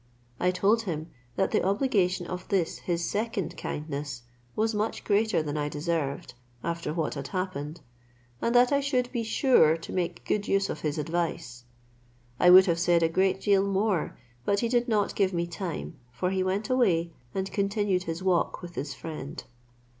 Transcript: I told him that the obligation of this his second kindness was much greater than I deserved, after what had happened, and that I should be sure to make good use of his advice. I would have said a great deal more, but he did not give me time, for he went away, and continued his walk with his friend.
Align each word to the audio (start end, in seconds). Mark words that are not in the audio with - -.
I 0.39 0.49
told 0.49 0.81
him 0.89 1.11
that 1.35 1.51
the 1.51 1.63
obligation 1.63 2.25
of 2.25 2.47
this 2.47 2.79
his 2.79 3.07
second 3.07 3.55
kindness 3.55 4.23
was 4.55 4.73
much 4.73 5.03
greater 5.03 5.43
than 5.43 5.57
I 5.57 5.69
deserved, 5.69 6.33
after 6.63 6.91
what 6.91 7.13
had 7.13 7.27
happened, 7.27 7.81
and 8.41 8.55
that 8.55 8.71
I 8.71 8.79
should 8.79 9.11
be 9.11 9.21
sure 9.21 9.77
to 9.77 9.93
make 9.93 10.25
good 10.25 10.47
use 10.47 10.71
of 10.71 10.81
his 10.81 10.97
advice. 10.97 11.65
I 12.39 12.49
would 12.49 12.65
have 12.65 12.79
said 12.79 13.03
a 13.03 13.09
great 13.09 13.41
deal 13.41 13.63
more, 13.63 14.17
but 14.43 14.61
he 14.61 14.69
did 14.69 14.87
not 14.87 15.13
give 15.13 15.33
me 15.33 15.45
time, 15.45 15.99
for 16.11 16.31
he 16.31 16.41
went 16.41 16.67
away, 16.71 17.13
and 17.35 17.51
continued 17.51 18.05
his 18.05 18.23
walk 18.23 18.63
with 18.63 18.73
his 18.73 18.95
friend. 18.95 19.43